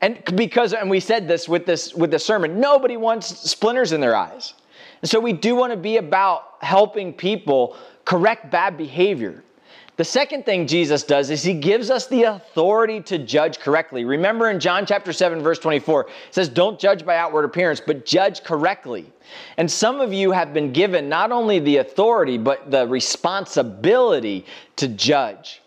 [0.00, 4.00] And because, and we said this with this with the sermon, nobody wants splinters in
[4.00, 4.54] their eyes.
[5.02, 9.42] And so we do want to be about helping people correct bad behavior.
[10.00, 14.06] The second thing Jesus does is he gives us the authority to judge correctly.
[14.06, 18.06] Remember in John chapter 7 verse 24, it says don't judge by outward appearance, but
[18.06, 19.12] judge correctly.
[19.58, 24.88] And some of you have been given not only the authority but the responsibility to
[24.88, 25.60] judge.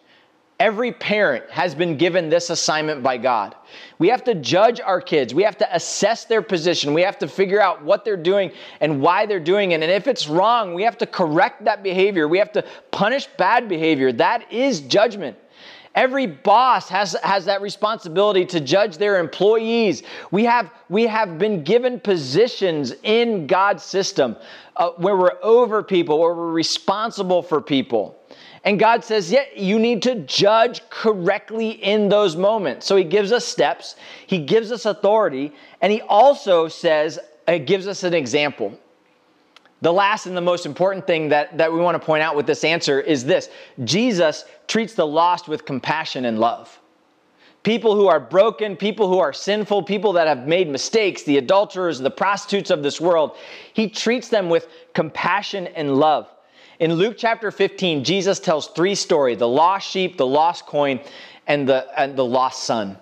[0.64, 3.54] Every parent has been given this assignment by God.
[4.00, 5.34] We have to judge our kids.
[5.34, 6.94] We have to assess their position.
[6.94, 8.50] We have to figure out what they're doing
[8.80, 9.84] and why they're doing it.
[9.84, 12.30] And if it's wrong, we have to correct that behavior.
[12.30, 14.14] We have to punish bad behavior.
[14.14, 15.36] That is judgment.
[15.96, 20.04] Every boss has, has that responsibility to judge their employees.
[20.32, 24.38] We have, we have been given positions in God's system
[24.78, 28.18] uh, where we're over people, where we're responsible for people.
[28.64, 32.86] And God says, yeah, you need to judge correctly in those moments.
[32.86, 37.66] So he gives us steps, he gives us authority, and he also says, it uh,
[37.66, 38.78] gives us an example.
[39.82, 42.48] The last and the most important thing that, that we want to point out with
[42.48, 43.50] this answer is this
[43.84, 46.80] Jesus treats the lost with compassion and love.
[47.64, 52.00] People who are broken, people who are sinful, people that have made mistakes, the adulterers,
[52.00, 53.36] the prostitutes of this world,
[53.74, 56.30] he treats them with compassion and love.
[56.80, 61.00] In Luke chapter 15, Jesus tells three stories the lost sheep, the lost coin,
[61.48, 62.90] and the, and the lost son.
[62.90, 62.98] And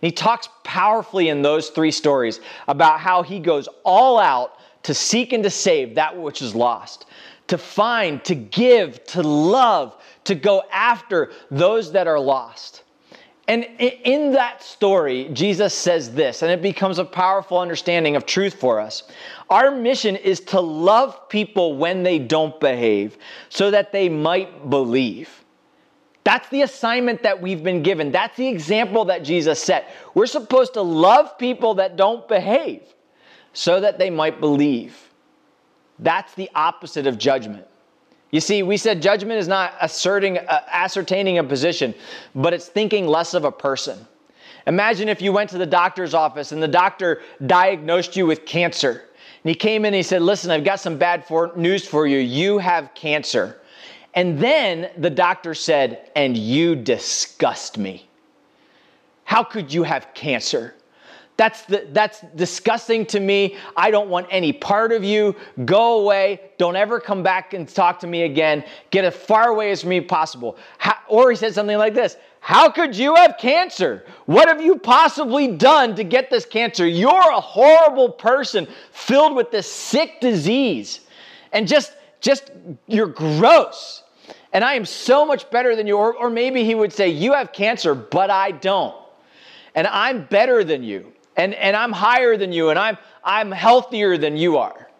[0.00, 5.32] he talks powerfully in those three stories about how he goes all out to seek
[5.32, 7.06] and to save that which is lost,
[7.46, 12.82] to find, to give, to love, to go after those that are lost.
[13.46, 18.54] And in that story, Jesus says this, and it becomes a powerful understanding of truth
[18.54, 19.02] for us.
[19.54, 23.16] Our mission is to love people when they don't behave
[23.50, 25.44] so that they might believe.
[26.24, 28.10] That's the assignment that we've been given.
[28.10, 29.94] That's the example that Jesus set.
[30.12, 32.82] We're supposed to love people that don't behave
[33.52, 35.00] so that they might believe.
[36.00, 37.64] That's the opposite of judgment.
[38.32, 41.94] You see, we said judgment is not asserting, uh, ascertaining a position,
[42.34, 44.04] but it's thinking less of a person.
[44.66, 49.04] Imagine if you went to the doctor's office and the doctor diagnosed you with cancer.
[49.44, 52.06] And he came in and he said, Listen, I've got some bad for- news for
[52.06, 52.18] you.
[52.18, 53.60] You have cancer.
[54.14, 58.08] And then the doctor said, And you disgust me.
[59.24, 60.74] How could you have cancer?
[61.36, 63.56] That's, the, that's disgusting to me.
[63.76, 65.34] I don't want any part of you.
[65.64, 66.52] Go away.
[66.58, 68.64] Don't ever come back and talk to me again.
[68.90, 70.56] Get as far away as me possible.
[70.78, 74.04] How, or he said something like this How could you have cancer?
[74.26, 76.86] What have you possibly done to get this cancer?
[76.86, 81.00] You're a horrible person filled with this sick disease.
[81.52, 82.50] And just, just,
[82.86, 84.02] you're gross.
[84.52, 85.96] And I am so much better than you.
[85.96, 88.94] Or, or maybe he would say, You have cancer, but I don't.
[89.74, 94.18] And I'm better than you and, and I'm higher than you and I'm, I'm healthier
[94.18, 94.90] than you are.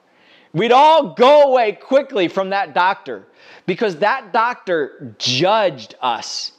[0.55, 3.27] We'd all go away quickly from that doctor
[3.67, 6.53] because that doctor judged us.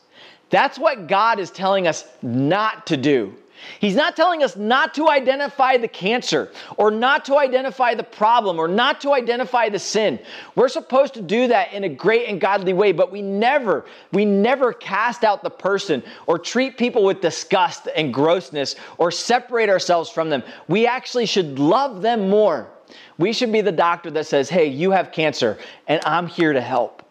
[0.50, 3.36] That's what God is telling us not to do.
[3.80, 8.60] He's not telling us not to identify the cancer or not to identify the problem
[8.60, 10.20] or not to identify the sin.
[10.56, 14.26] We're supposed to do that in a great and godly way, but we never, we
[14.26, 20.10] never cast out the person or treat people with disgust and grossness or separate ourselves
[20.10, 20.44] from them.
[20.68, 22.70] We actually should love them more.
[23.18, 26.62] We should be the doctor that says, Hey, you have cancer, and I'm here to
[26.62, 27.05] help.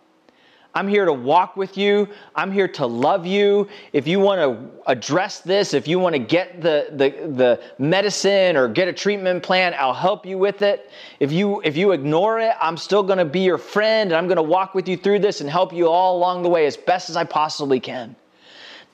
[0.77, 2.09] I'm here to walk with you.
[2.35, 3.69] I'm here to love you.
[3.93, 8.57] If you want to address this, if you want to get the, the, the medicine
[8.57, 10.91] or get a treatment plan, I'll help you with it.
[11.21, 14.27] If you, if you ignore it, I'm still going to be your friend and I'm
[14.27, 16.77] going to walk with you through this and help you all along the way as
[16.77, 18.17] best as I possibly can.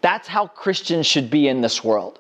[0.02, 2.18] That's how Christians should be in this world.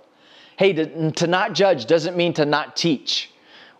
[0.56, 3.30] Hey, to, to not judge doesn't mean to not teach.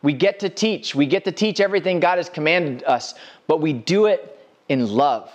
[0.03, 0.95] We get to teach.
[0.95, 3.15] We get to teach everything God has commanded us,
[3.47, 4.39] but we do it
[4.69, 5.31] in love.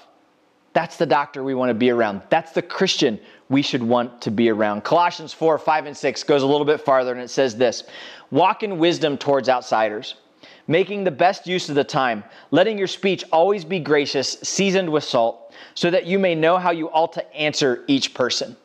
[0.76, 2.22] That's the doctor we want to be around.
[2.30, 4.84] That's the Christian we should want to be around.
[4.84, 7.84] Colossians 4, 5, and 6 goes a little bit farther and it says this
[8.30, 10.16] Walk in wisdom towards outsiders,
[10.68, 15.06] making the best use of the time, letting your speech always be gracious, seasoned with
[15.06, 18.58] salt, so that you may know how you ought to answer each person.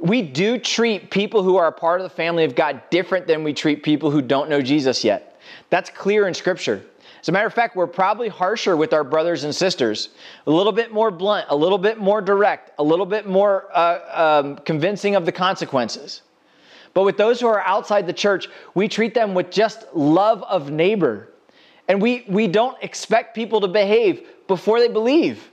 [0.00, 3.42] We do treat people who are a part of the family of God different than
[3.42, 5.40] we treat people who don't know Jesus yet.
[5.68, 6.84] That's clear in Scripture.
[7.20, 10.08] As a matter of fact, we're probably harsher with our brothers and sisters,
[10.46, 14.40] a little bit more blunt, a little bit more direct, a little bit more uh,
[14.42, 16.22] um, convincing of the consequences.
[16.94, 20.70] But with those who are outside the church, we treat them with just love of
[20.70, 21.28] neighbor.
[21.88, 25.50] And we, we don't expect people to behave before they believe.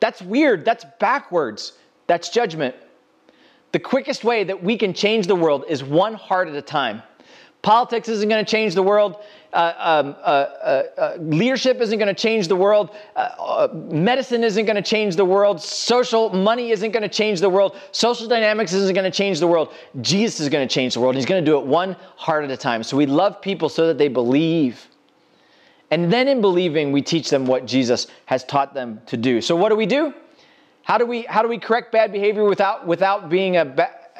[0.00, 0.64] That's weird.
[0.64, 1.74] That's backwards.
[2.06, 2.74] That's judgment.
[3.72, 7.02] The quickest way that we can change the world is one heart at a time.
[7.64, 9.16] Politics isn't going to change the world.
[9.50, 12.90] Uh, um, uh, uh, uh leadership isn't going to change the world.
[13.16, 15.62] Uh, uh, medicine isn't going to change the world.
[15.62, 17.74] Social money isn't going to change the world.
[17.90, 19.72] Social dynamics isn't going to change the world.
[20.02, 21.14] Jesus is going to change the world.
[21.14, 22.82] He's going to do it one heart at a time.
[22.82, 24.86] So we love people so that they believe.
[25.90, 29.40] And then in believing, we teach them what Jesus has taught them to do.
[29.40, 30.12] So what do we do?
[30.82, 33.62] How do we how do we correct bad behavior without without being a,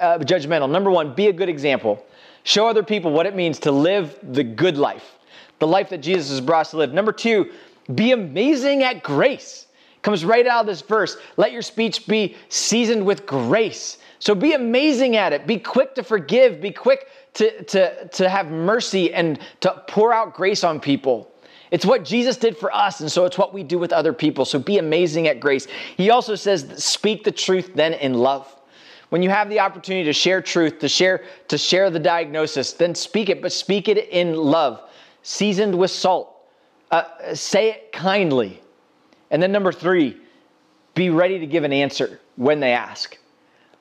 [0.00, 0.70] a judgmental?
[0.70, 2.02] Number one, be a good example.
[2.44, 5.18] Show other people what it means to live the good life,
[5.58, 6.92] the life that Jesus has brought us to live.
[6.92, 7.50] Number two,
[7.94, 9.66] be amazing at grace.
[10.02, 11.16] Comes right out of this verse.
[11.38, 13.96] Let your speech be seasoned with grace.
[14.18, 15.46] So be amazing at it.
[15.46, 16.60] Be quick to forgive.
[16.60, 21.30] Be quick to, to, to have mercy and to pour out grace on people.
[21.70, 24.44] It's what Jesus did for us, and so it's what we do with other people.
[24.44, 25.66] So be amazing at grace.
[25.96, 28.54] He also says, speak the truth then in love.
[29.10, 32.94] When you have the opportunity to share truth, to share, to share the diagnosis, then
[32.94, 34.82] speak it, but speak it in love,
[35.22, 36.30] seasoned with salt.
[36.90, 38.60] Uh, say it kindly.
[39.30, 40.16] And then number three,
[40.94, 43.18] be ready to give an answer when they ask.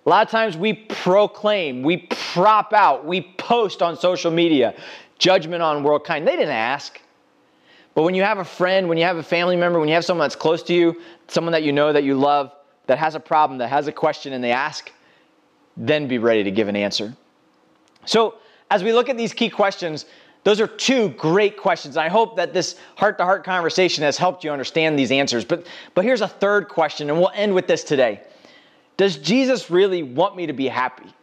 [0.06, 4.76] A lot of times we proclaim, we prop out, we post on social media
[5.18, 6.28] judgment on world kind.
[6.28, 7.00] They didn't ask.
[7.96, 10.04] But when you have a friend, when you have a family member, when you have
[10.04, 12.52] someone that's close to you, someone that you know that you love,
[12.88, 14.92] that has a problem, that has a question, and they ask,
[15.78, 17.14] then be ready to give an answer.
[18.06, 18.36] So,
[18.70, 20.06] as we look at these key questions,
[20.44, 21.96] those are two great questions.
[21.96, 25.46] I hope that this heart to heart conversation has helped you understand these answers.
[25.46, 28.22] But, but here's a third question, and we'll end with this today
[28.98, 31.14] Does Jesus really want me to be happy?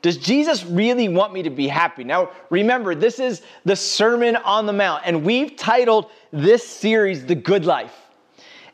[0.00, 2.02] Does Jesus really want me to be happy?
[2.02, 7.36] Now, remember, this is the Sermon on the Mount, and we've titled this series The
[7.36, 8.01] Good Life.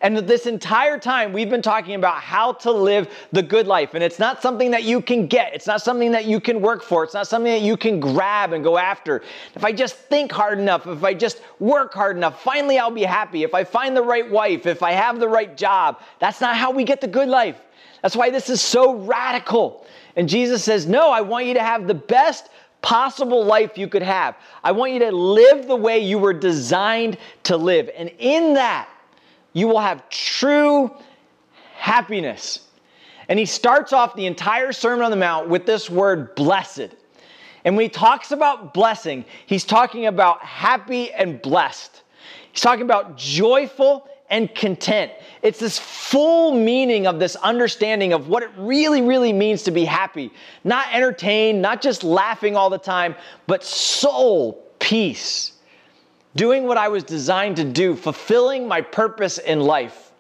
[0.01, 3.95] And this entire time, we've been talking about how to live the good life.
[3.95, 6.83] And it's not something that you can get, it's not something that you can work
[6.83, 9.23] for, it's not something that you can grab and go after.
[9.57, 13.03] If I just think hard enough, if I just work hard enough, finally I'll be
[13.03, 13.43] happy.
[13.43, 16.71] If I find the right wife, if I have the right job, that's not how
[16.71, 17.57] we get the good life.
[18.03, 19.85] That's why this is so radical.
[20.15, 22.51] And Jesus says, No, I want you to have the best
[22.83, 24.37] possible life you could have.
[24.63, 27.91] I want you to live the way you were designed to live.
[27.97, 28.89] And in that,
[29.53, 30.91] you will have true
[31.77, 32.61] happiness.
[33.29, 36.89] And he starts off the entire Sermon on the Mount with this word blessed.
[37.65, 42.03] And when he talks about blessing, he's talking about happy and blessed.
[42.53, 45.13] He's talking about joyful and content.
[45.43, 49.85] It's this full meaning of this understanding of what it really, really means to be
[49.85, 50.31] happy.
[50.65, 53.15] Not entertained, not just laughing all the time,
[53.47, 55.53] but soul peace
[56.37, 60.13] doing what I was designed to do, fulfilling my purpose in life.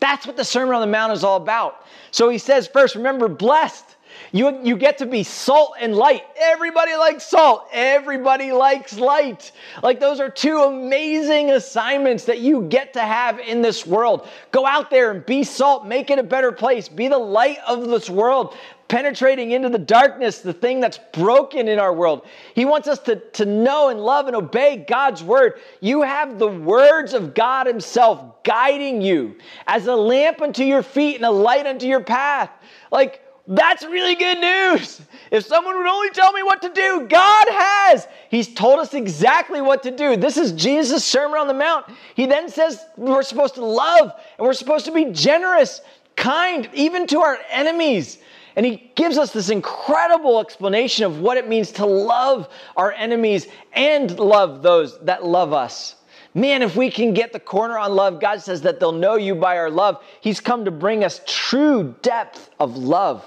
[0.00, 1.86] That's what the Sermon on the Mount is all about.
[2.10, 3.89] So he says, first, remember, blessed.
[4.32, 6.22] You, you get to be salt and light.
[6.36, 7.66] Everybody likes salt.
[7.72, 9.52] Everybody likes light.
[9.82, 14.28] Like, those are two amazing assignments that you get to have in this world.
[14.52, 17.88] Go out there and be salt, make it a better place, be the light of
[17.88, 18.54] this world,
[18.90, 22.26] penetrating into the darkness, the thing that's broken in our world.
[22.54, 25.60] He wants us to, to know and love and obey God's word.
[25.80, 29.36] You have the words of God Himself guiding you
[29.66, 32.50] as a lamp unto your feet and a light unto your path.
[32.90, 35.02] Like, that's really good news.
[35.32, 38.06] If someone would only tell me what to do, God has.
[38.30, 40.16] He's told us exactly what to do.
[40.16, 41.86] This is Jesus' Sermon on the Mount.
[42.14, 45.80] He then says we're supposed to love and we're supposed to be generous,
[46.14, 48.18] kind, even to our enemies.
[48.54, 53.48] And he gives us this incredible explanation of what it means to love our enemies
[53.72, 55.96] and love those that love us.
[56.34, 59.34] Man, if we can get the corner on love, God says that they'll know you
[59.34, 60.04] by our love.
[60.20, 63.24] He's come to bring us true depth of love.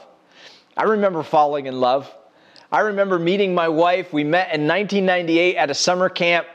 [0.75, 2.13] I remember falling in love.
[2.71, 4.11] I remember meeting my wife.
[4.11, 6.47] We met in 1998 at a summer camp.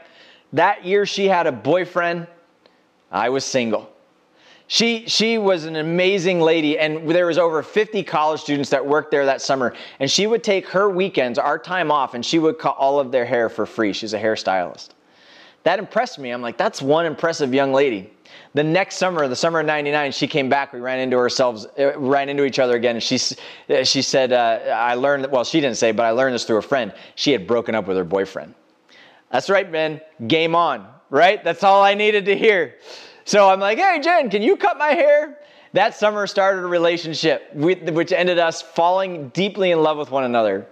[0.52, 2.26] That year, she had a boyfriend.
[3.10, 3.90] I was single.
[4.66, 9.10] She, she was an amazing lady, and there was over 50 college students that worked
[9.10, 9.74] there that summer.
[9.98, 13.10] And she would take her weekends, our time off, and she would cut all of
[13.10, 13.94] their hair for free.
[13.94, 14.90] She's a hairstylist.
[15.68, 16.30] That impressed me.
[16.30, 18.10] I'm like, that's one impressive young lady.
[18.54, 20.72] The next summer, the summer of '99, she came back.
[20.72, 22.96] We ran into ourselves, uh, ran into each other again.
[22.96, 23.18] And she,
[23.68, 25.30] uh, she said, uh, "I learned.
[25.30, 26.94] Well, she didn't say, but I learned this through a friend.
[27.16, 28.54] She had broken up with her boyfriend.
[29.30, 30.00] That's right, man.
[30.26, 30.86] Game on.
[31.10, 31.44] Right?
[31.44, 32.76] That's all I needed to hear.
[33.26, 35.36] So I'm like, hey, Jen, can you cut my hair?
[35.74, 40.66] That summer started a relationship, which ended us falling deeply in love with one another.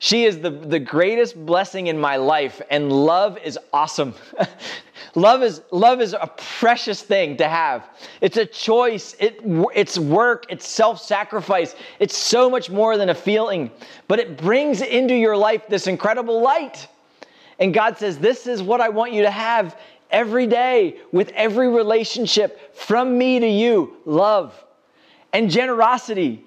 [0.00, 4.14] She is the, the greatest blessing in my life, and love is awesome.
[5.14, 7.88] love, is, love is a precious thing to have.
[8.20, 9.40] It's a choice, it,
[9.74, 11.74] it's work, it's self sacrifice.
[11.98, 13.72] It's so much more than a feeling,
[14.06, 16.86] but it brings into your life this incredible light.
[17.58, 19.76] And God says, This is what I want you to have
[20.10, 24.64] every day with every relationship from me to you love
[25.32, 26.44] and generosity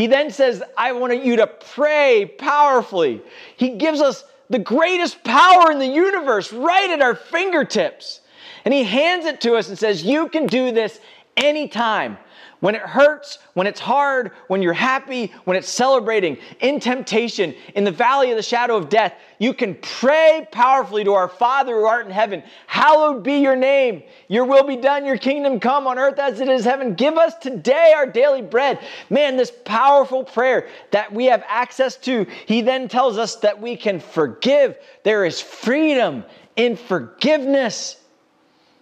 [0.00, 3.20] he then says, I want you to pray powerfully.
[3.58, 8.20] He gives us the greatest power in the universe right at our fingertips.
[8.64, 10.98] And he hands it to us and says, You can do this
[11.36, 12.16] anytime.
[12.60, 17.84] When it hurts, when it's hard, when you're happy, when it's celebrating, in temptation, in
[17.84, 21.86] the valley of the shadow of death, you can pray powerfully to our Father who
[21.86, 22.42] art in heaven.
[22.66, 24.02] Hallowed be your name.
[24.28, 26.94] Your will be done, your kingdom come on earth as it is heaven.
[26.94, 28.78] Give us today our daily bread.
[29.08, 33.74] Man, this powerful prayer that we have access to, he then tells us that we
[33.74, 34.76] can forgive.
[35.02, 36.24] There is freedom
[36.56, 37.96] in forgiveness.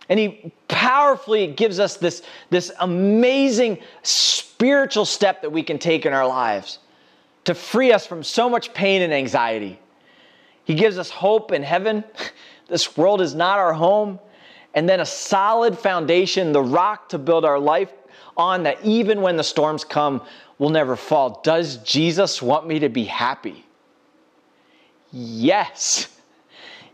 [0.09, 6.13] And he powerfully gives us this, this amazing spiritual step that we can take in
[6.13, 6.79] our lives
[7.45, 9.79] to free us from so much pain and anxiety.
[10.65, 12.05] He gives us hope in heaven.
[12.69, 14.21] This world is not our home.
[14.75, 17.91] And then a solid foundation, the rock to build our life
[18.37, 20.21] on, that even when the storms come,
[20.59, 21.41] will never fall.
[21.43, 23.65] Does Jesus want me to be happy?
[25.11, 26.09] Yes.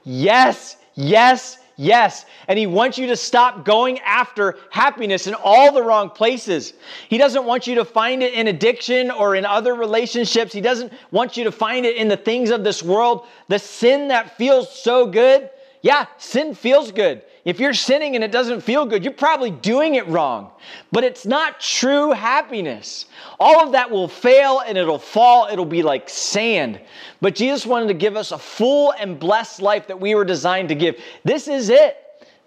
[0.05, 2.25] Yes, yes, Yes.
[2.47, 6.72] And He wants you to stop going after happiness in all the wrong places.
[7.09, 10.53] He doesn't want you to find it in addiction or in other relationships.
[10.53, 13.27] He doesn't want you to find it in the things of this world.
[13.49, 15.51] The sin that feels so good.
[15.83, 17.22] Yeah, sin feels good.
[17.45, 20.51] If you're sinning and it doesn't feel good, you're probably doing it wrong.
[20.90, 23.05] But it's not true happiness.
[23.38, 25.49] All of that will fail and it'll fall.
[25.53, 26.80] It'll be like sand.
[27.20, 30.70] But Jesus wanted to give us a full and blessed life that we were designed
[30.70, 30.99] to give.
[31.22, 31.99] This is it.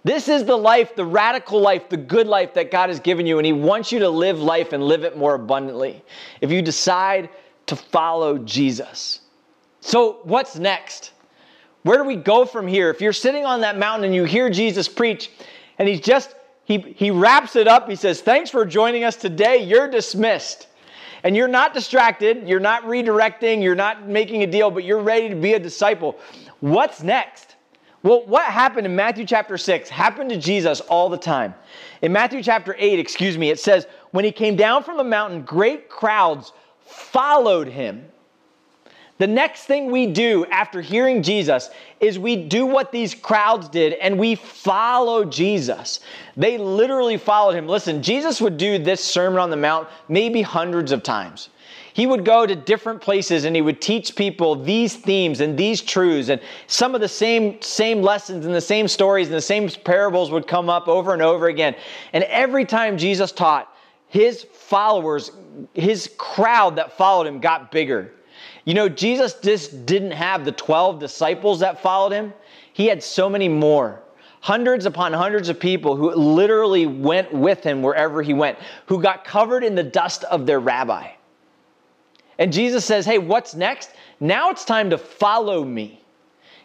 [0.03, 3.39] This is the life, the radical life, the good life that God has given you,
[3.39, 6.01] and He wants you to live life and live it more abundantly.
[6.39, 7.29] If you decide
[7.65, 9.19] to follow Jesus.
[9.81, 11.11] So, what's next?
[11.83, 12.89] Where do we go from here?
[12.89, 15.31] If you're sitting on that mountain and you hear Jesus preach,
[15.77, 17.89] and he's just, he, he wraps it up.
[17.89, 19.63] He says, Thanks for joining us today.
[19.63, 20.67] You're dismissed.
[21.23, 25.29] And you're not distracted, you're not redirecting, you're not making a deal, but you're ready
[25.29, 26.17] to be a disciple.
[26.59, 27.55] What's next?
[28.03, 31.55] Well, what happened in Matthew chapter 6 happened to Jesus all the time.
[32.01, 35.41] In Matthew chapter 8, excuse me, it says, When he came down from the mountain,
[35.41, 36.53] great crowds
[36.85, 38.05] followed him.
[39.19, 43.93] The next thing we do after hearing Jesus is we do what these crowds did
[43.93, 46.01] and we follow Jesus.
[46.35, 47.67] They literally followed him.
[47.67, 51.49] Listen, Jesus would do this Sermon on the Mount maybe hundreds of times.
[51.93, 55.81] He would go to different places and he would teach people these themes and these
[55.81, 59.67] truths and some of the same same lessons and the same stories and the same
[59.67, 61.75] parables would come up over and over again.
[62.13, 63.73] And every time Jesus taught,
[64.09, 65.31] his followers,
[65.73, 68.13] his crowd that followed him got bigger.
[68.67, 72.33] You know, Jesus just didn't have the 12 disciples that followed him,
[72.73, 74.01] he had so many more.
[74.41, 78.57] Hundreds upon hundreds of people who literally went with him wherever he went,
[78.87, 81.09] who got covered in the dust of their rabbi.
[82.39, 83.91] And Jesus says, Hey, what's next?
[84.19, 86.03] Now it's time to follow me.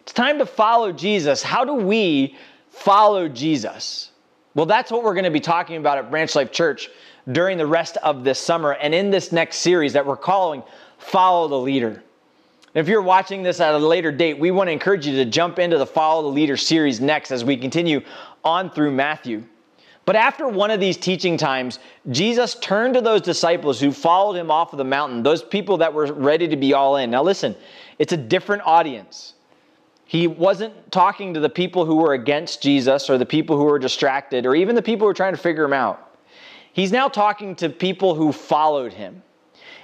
[0.01, 1.41] It's time to follow Jesus.
[1.41, 2.37] How do we
[2.69, 4.11] follow Jesus?
[4.57, 6.91] Well, that's what we're going to be talking about at Branch Life Church
[7.31, 10.65] during the rest of this summer and in this next series that we're calling
[11.03, 12.03] Follow the Leader.
[12.75, 15.59] If you're watching this at a later date, we want to encourage you to jump
[15.59, 18.01] into the Follow the Leader series next as we continue
[18.45, 19.45] on through Matthew.
[20.05, 21.79] But after one of these teaching times,
[22.11, 25.93] Jesus turned to those disciples who followed him off of the mountain, those people that
[25.93, 27.11] were ready to be all in.
[27.11, 27.55] Now, listen,
[27.99, 29.35] it's a different audience.
[30.07, 33.79] He wasn't talking to the people who were against Jesus or the people who were
[33.79, 36.19] distracted or even the people who were trying to figure him out.
[36.73, 39.23] He's now talking to people who followed him.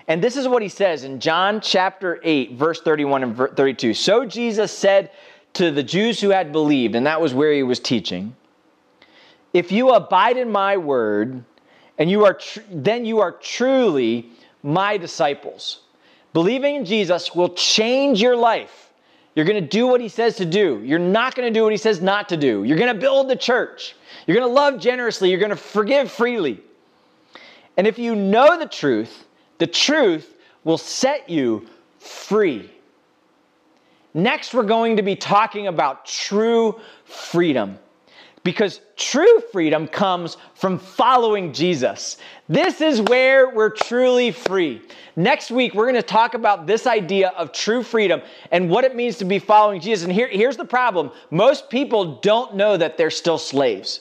[0.09, 3.93] And this is what he says in John chapter 8, verse 31 and 32.
[3.93, 5.11] So Jesus said
[5.53, 8.35] to the Jews who had believed, and that was where he was teaching,
[9.53, 11.45] If you abide in my word,
[11.99, 14.31] and you are tr- then you are truly
[14.63, 15.83] my disciples.
[16.33, 18.93] Believing in Jesus will change your life.
[19.35, 20.83] You're going to do what he says to do.
[20.85, 22.65] You're not going to do what he says not to do.
[22.65, 23.95] You're going to build the church.
[24.27, 25.31] You're going to love generously.
[25.31, 26.61] You're going to forgive freely.
[27.77, 29.27] And if you know the truth,
[29.59, 30.35] the truth
[30.65, 31.67] will set you
[31.99, 32.71] free.
[34.15, 37.79] Next, we're going to be talking about true freedom
[38.43, 42.17] because true freedom comes from following Jesus.
[42.49, 44.81] This is where we're truly free.
[45.17, 48.97] Next week, we're going to talk about this idea of true freedom and what it
[48.97, 50.05] means to be following Jesus.
[50.05, 54.01] And here, here's the problem most people don't know that they're still slaves.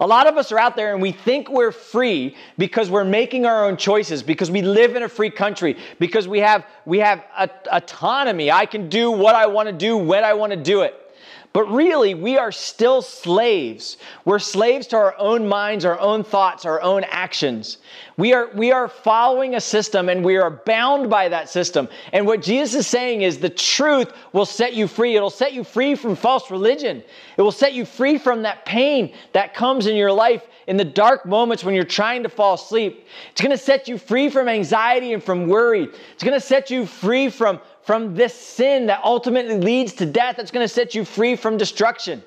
[0.00, 3.46] A lot of us are out there and we think we're free because we're making
[3.46, 7.24] our own choices, because we live in a free country, because we have, we have
[7.70, 8.50] autonomy.
[8.50, 11.07] I can do what I want to do when I want to do it.
[11.52, 13.96] But really, we are still slaves.
[14.24, 17.78] We're slaves to our own minds, our own thoughts, our own actions.
[18.18, 21.88] We are, we are following a system and we are bound by that system.
[22.12, 25.16] And what Jesus is saying is the truth will set you free.
[25.16, 27.02] It'll set you free from false religion.
[27.36, 30.84] It will set you free from that pain that comes in your life in the
[30.84, 33.06] dark moments when you're trying to fall asleep.
[33.32, 35.88] It's going to set you free from anxiety and from worry.
[36.12, 37.58] It's going to set you free from,
[37.88, 40.36] from this sin that ultimately leads to death.
[40.36, 42.22] that's going to set you free from destruction.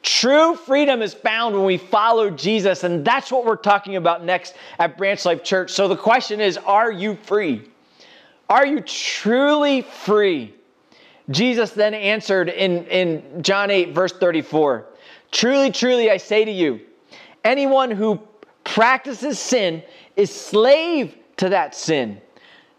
[0.00, 4.54] True freedom is found when we follow Jesus, and that's what we're talking about next
[4.78, 5.70] at Branch Life Church.
[5.70, 7.68] So the question is Are you free?
[8.48, 10.54] Are you truly free?
[11.28, 14.86] Jesus then answered in, in John 8, verse 34
[15.30, 16.80] Truly, truly, I say to you,
[17.44, 18.18] anyone who
[18.64, 19.82] practices sin
[20.16, 22.18] is slave to that sin.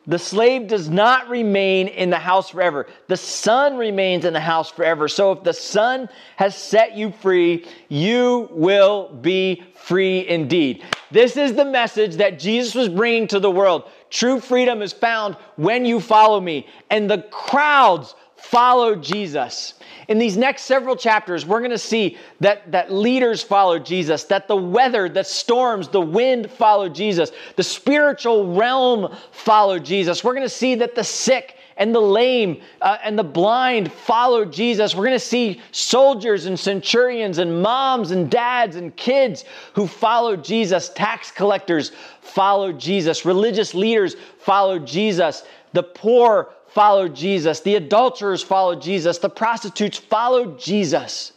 [0.06, 2.88] The slave does not remain in the house forever.
[3.08, 5.08] The son remains in the house forever.
[5.08, 10.84] So if the son has set you free, you will be free indeed.
[11.10, 13.90] This is the message that Jesus was bringing to the world.
[14.10, 16.68] True freedom is found when you follow me.
[16.90, 18.14] And the crowds
[18.44, 19.74] followed Jesus.
[20.10, 24.50] In these next several chapters, we're going to see that, that leaders follow Jesus, that
[24.50, 30.24] the weather, the storms, the wind follow Jesus, the spiritual realm follow Jesus.
[30.24, 34.44] We're going to see that the sick and the lame uh, and the blind follow
[34.44, 34.94] Jesus.
[34.94, 40.36] We're going to see soldiers and centurions and moms and dads and kids who follow
[40.36, 40.90] Jesus.
[40.90, 43.26] Tax collectors follow Jesus.
[43.26, 45.44] Religious leaders follow Jesus.
[45.72, 47.60] The poor followed Jesus.
[47.60, 49.20] The adulterers followed Jesus.
[49.20, 51.34] The prostitutes followed Jesus.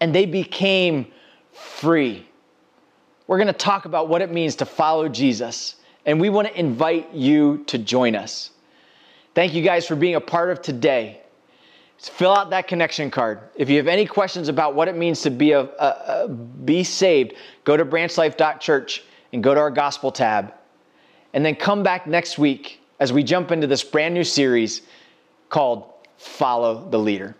[0.00, 1.06] And they became
[1.52, 2.26] free.
[3.26, 5.76] We're going to talk about what it means to follow Jesus.
[6.06, 8.50] And we want to invite you to join us.
[9.34, 11.20] Thank you guys for being a part of today.
[11.98, 13.40] Fill out that connection card.
[13.54, 16.82] If you have any questions about what it means to be a, a, a be
[16.82, 17.34] saved,
[17.64, 20.54] go to branchlife.church and go to our gospel tab.
[21.34, 24.82] And then come back next week as we jump into this brand new series
[25.48, 27.34] called Follow the Leader.